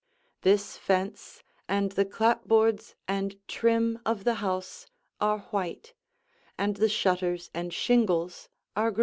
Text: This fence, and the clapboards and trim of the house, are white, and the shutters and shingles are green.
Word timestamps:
This 0.41 0.77
fence, 0.77 1.43
and 1.67 1.91
the 1.91 2.05
clapboards 2.05 2.95
and 3.07 3.35
trim 3.47 3.99
of 4.03 4.23
the 4.23 4.33
house, 4.41 4.87
are 5.19 5.41
white, 5.51 5.93
and 6.57 6.75
the 6.77 6.89
shutters 6.89 7.51
and 7.53 7.71
shingles 7.71 8.49
are 8.75 8.89
green. 8.89 8.99